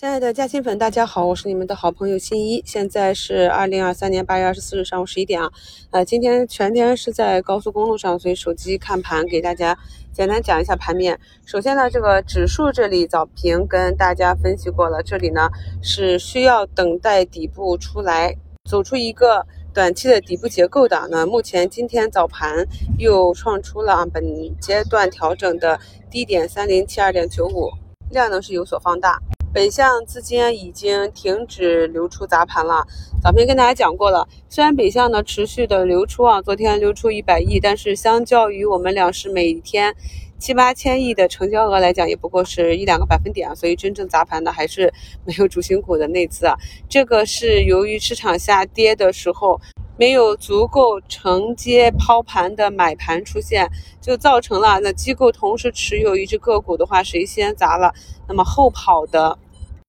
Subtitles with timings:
[0.00, 2.62] 亲爱的嘉兴粉，大家好，我是你们的好朋友新一。
[2.64, 5.52] 现在是二零二三年八月二十四日上午十一点啊。
[5.90, 9.76] 呃，今天全天是在高速公路上，所以手机看盘，给大家
[10.10, 11.20] 简单讲一下盘面。
[11.44, 15.50] 首先呢，这个指数这里早评跟大家分析过了，这里呢
[15.82, 18.34] 是需要等待底部出来，
[18.70, 21.08] 走出一个短期的底部结构的。
[21.10, 24.24] 那目前今天早盘又创出了本
[24.58, 25.78] 阶段调整的
[26.10, 27.68] 低点三零七二点九五，
[28.10, 29.20] 量能是有所放大。
[29.52, 32.86] 北向资金已经停止流出砸盘了。
[33.20, 39.92] 早评跟大家讲过了，虽然北向呢持续的流出啊，昨天流出一百亿，但是相较于我们两市每天
[40.38, 43.54] 七八千亿的成交额来讲，也不过是一两个百分点。
[43.56, 44.92] 所以真正砸盘的还是
[45.24, 46.54] 没有主心骨的内资啊。
[46.88, 49.60] 这个是由于市场下跌的时候。
[50.00, 53.68] 没有足够承接抛盘的买盘出现，
[54.00, 57.92] 就造成了那机构同时持有一只个股的话，谁先砸了，
[58.26, 59.38] 那么后跑的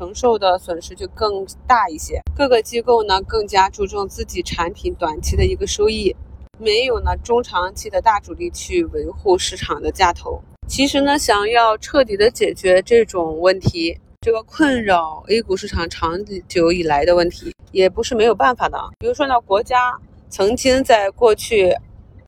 [0.00, 2.20] 承受的损失就更大一些。
[2.36, 6.16] 各个机构呢更加注重自己产品短期的一个收益，
[6.58, 10.42] 没有呢中长期的大主力去维护市场的价头。
[10.66, 17.54] 其实呢，想要彻底的解决这种问题，这个困扰 A 股市场长久以来的问题。
[17.72, 21.74] 也不是没有办法的，比如说呢，国家曾经在过去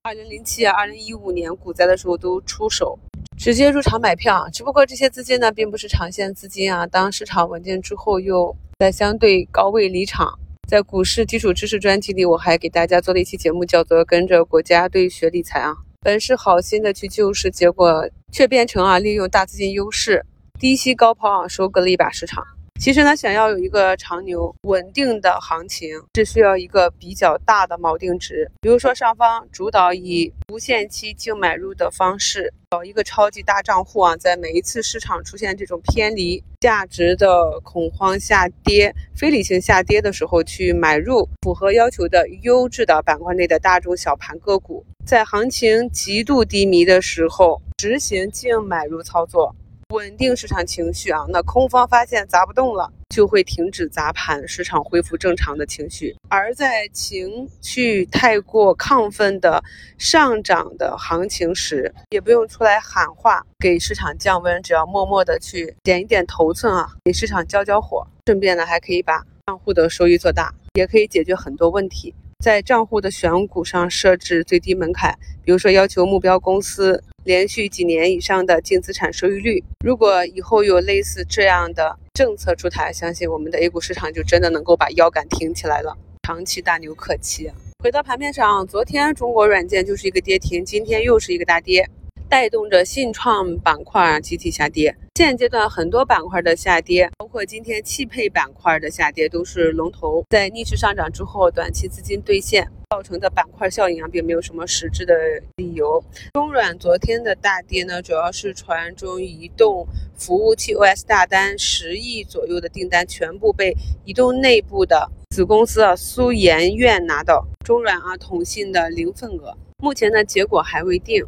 [0.01, 2.99] 二零零七啊、二零一五年股灾的时候都出手
[3.37, 10.39] 直接入场买票，只不过这些资金呢并不是长线资金啊，当市场稳定之后又在相对高位离场。
[10.67, 20.25] 在股市基础知识专辑里，我还给大家做了一期节目，叫做《跟着国家队学理财》啊，本是好心的去救市，结果却变成啊利用大资金优势
[20.63, 22.41] 低吸高抛啊，收割了一把市场。
[22.81, 28.49] 其实呢，想要有一个长牛稳定的行情，是需要一个比较大的锚定值。
[28.61, 49.53] 比如说，上方主导以无限期净买入的方式，找一个超级大账户啊，在每一次市场出现这种偏离价值的恐慌下跌、非理性下跌的时候，去买入符合要求的优质的板块内的大中小盘个股，在行情极度低迷的时候执行净买入操作。
[49.93, 56.17] 稳定市场情绪啊，那空方发现砸不动了，就会停止砸盘，市场恢复正常的情绪。
[56.31, 59.63] 而在情绪太过亢奋的
[59.99, 72.15] 上涨的行情时，也不用出来喊话给市场降温，只要默默的去点一点头寸啊，给市场浇浇火，顺便呢还可以把账户的收益做大，也可以解决很多问题。
[72.43, 79.63] 在账户的选股上设置最低门槛，比如说要求目标公司连续几年以上的净资产收益率。
[79.85, 87.49] 如果以后有类似这样的政策出台，相信我们的 A 股市场就真的能够把腰杆挺起来了，长期大牛可期。
[87.79, 91.89] 回到盘面上，昨天中国软件就是一个跌停，今天又是一个大跌。
[92.33, 105.15] 带动着信创板块集体下跌，现阶段很多板块的下跌，包括今天汽配板块的下跌，都是龙头在逆势上涨之后，短期资金兑现造成的板块效应啊，并没有什么实质的
[105.57, 106.03] 理由。
[106.33, 113.77] 中软昨天的大跌呢，主要是传中移动服务器 OS 大单十亿左右的订单全部被
[114.07, 121.23] 移动内部的子公司啊苏研院拿到，中软啊统信的零份额，目前呢结果还未定。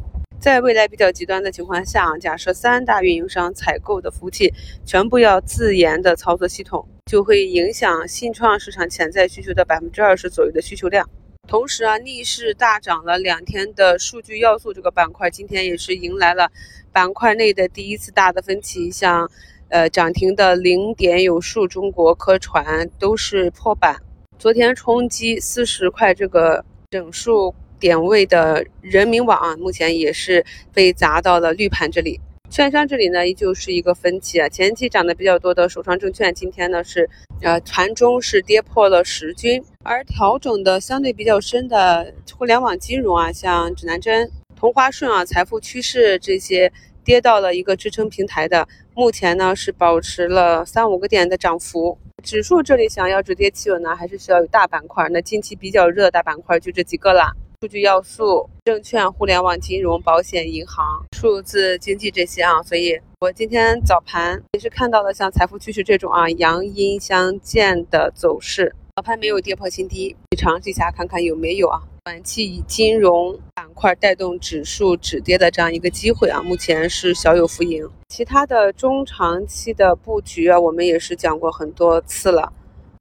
[0.45, 4.53] 在未来比较极端的情况下，假设三大运营商采购的服务器
[4.85, 11.09] 全部要自研的操作系统，就会影响信创市场潜在需求的百分之二十左右的需求量。
[11.47, 16.51] 同时啊，逆势大涨了两天的数据要素这个板块，今天也是迎来了
[16.91, 19.27] 板块内的第一次大的分歧，像
[19.69, 23.99] 呃涨停的零点有数、中国科传都是破板。
[24.37, 27.55] 昨天冲击四十块这个整数。
[27.85, 32.19] 点位的人民网啊，目前也是被砸到了绿盘这里。
[32.49, 34.49] 券商这里呢，依旧是一个分歧啊。
[34.49, 37.07] 前期涨得比较多的首创证券，今天呢是
[37.43, 46.71] 呃盘中是跌破了十均，而调整的相对比较深的互联网金融啊，像指南针、同花顺啊、财富趋势这些，
[47.03, 51.95] 跌到了一个支撑平台的，目前呢是保持了三五个点的涨幅。
[52.23, 55.07] 指数这里想要止跌企稳呢，还是需要有大板块。
[55.11, 57.31] 那近期比较热的大板块就这几个了。
[57.61, 60.85] 数据要素、证券、互联网金融、保险、银行、
[61.15, 71.81] 数字经济这些啊，所以我今天早盘也是看到了像财富趋势这种啊阳阴相间的走势，早盘没有跌破新低，你尝试一下看看有没有啊？
[72.03, 77.89] 短期以金融板块带动指数止跌的这样一个机会啊，目前是小有浮盈。
[78.09, 82.51] 其他的中长期的布局啊，我们也是讲过很多次了。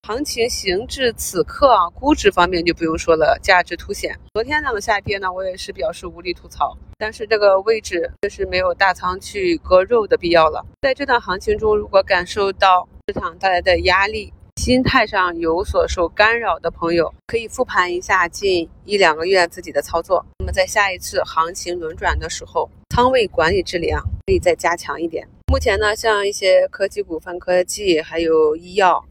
[0.07, 4.15] 行情行至此刻啊，估值方面就不用说了，价值凸显。
[4.35, 6.77] 昨天那个下跌呢，我也是表示无力吐槽。
[6.99, 10.63] 但是这个位置确实没有大仓去割肉的必要了。
[10.83, 20.23] 在这段行情中，如果感受到市场带来的压力，心态上有所受干扰的朋友，可以复盘一下近一两个月自己的操作。
[20.39, 25.27] 那么在下一次行情轮转的时候，仓位管理质量可以再加强一点。
[25.51, 29.03] 目前呢，像一些科技股份、科技还有医药。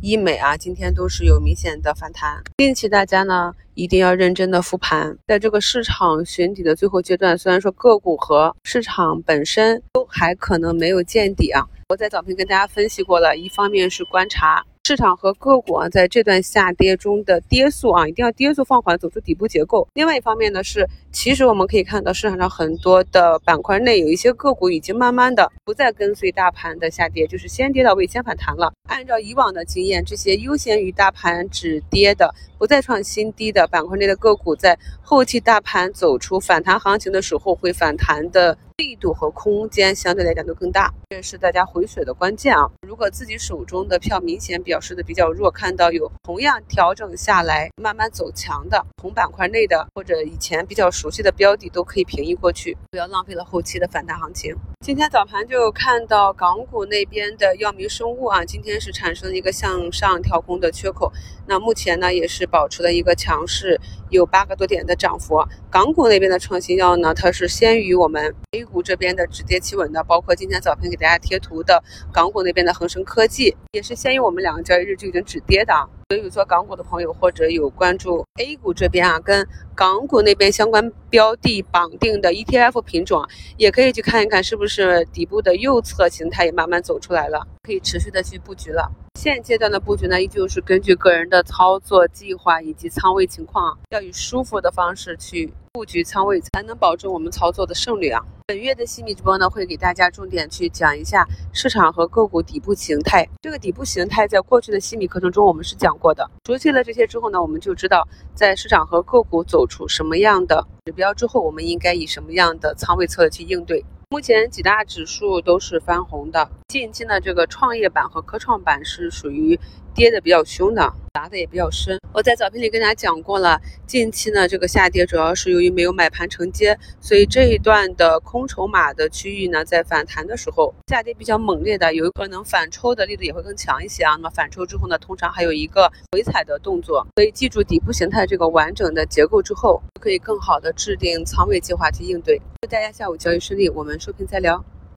[0.00, 2.40] 医美啊，今天都是有明显的反弹。
[2.58, 14.64] 近期大家呢一定要认真的复盘，在这个市场寻底的最后阶段，虽然说个股和市场本身都还可能没有见底啊，我在早评跟大家分析过了，一方面是观察。
[14.88, 19.86] 市场和个股啊，在这段下跌中的跌速啊，一定要跌速放缓，走出底部结构。
[19.92, 28.72] 另外一方面呢，是其实我们可以看到市场上很多的板块内有一些个股已经慢慢的不再跟随大盘的下跌，就是先跌到位，先反弹了。
[28.88, 38.56] 按照以往的经验，这些优先于大盘止跌的、不再创新低的板块内的个股，在后期大盘走出反弹行情的时候，会反弹的。
[38.78, 42.70] 力度和空间相对来讲都更大，这是大家回血的关键啊！
[42.86, 54.54] 如果自己手中的票明显表示的比较弱，看到有同样调整下来慢慢走强的同板块内的或者以前比较熟悉的标的，都可以平移过去，不要浪费了后期的反弹行情。
[54.86, 61.12] 今天早盘就看到港股那边的药明生物啊，今天是产生了一个向上跳空的缺口，
[61.48, 63.80] 那目前呢也是保持了一个强势，
[64.10, 65.44] 有八个多点的涨幅。
[65.68, 71.82] 港股那边的创新药呢，它是先于我们 A 股这边的止跌企稳的，包括今天早盘给大家贴图的
[72.12, 75.74] 港股那边的恒生科技，也是先于我们两个交易日就已经止跌的。
[76.10, 83.26] 所以有做港股的朋友，或者有关注 A 股这边啊，跟港股那边相关标的绑定的 ETF 品种，
[83.58, 88.90] 也可以去看一看，是不是底部的右侧形态也慢慢走出来了，可以持续的去布局了。
[89.18, 95.52] 现阶段的布局呢，依旧是根据个人的操作计划以及仓位情况，要以舒服的方式去。
[95.72, 98.24] 布局仓位才能保证我们操作的胜率啊！
[98.46, 103.28] 本月的细米直播呢，会给大家重点去讲一下市场和个股底部形态。
[103.42, 106.30] 这个底部形态在过去的细米课程中我们是讲过的。
[106.46, 108.06] 熟悉了这些之后呢，我们就知道
[108.36, 113.84] 在市场和个股走出什么样的指标之后，我们应该以什么样的仓位策略去应对。
[114.10, 119.58] 目前几大指数都是翻红的，近期呢，这个创业板和科创板是属于
[119.94, 121.98] 跌的比较凶的，砸的也比较深。
[122.12, 134.12] 我在早评里跟大家讲过了，近期呢这个下跌主要是由于没有买盘承接，所以这一段的空筹码的区域呢，在反弹的时候下跌比较猛烈的，有可能反抽的力度也会更强一些啊。
[134.16, 142.38] 那么反抽之后呢，通常还有一个回踩的动作，所以记住底部形态这个完整的结构之后，可以更好的制定仓位计划去应对。
[142.60, 144.62] 祝大家下午交易顺利，我们收评再聊。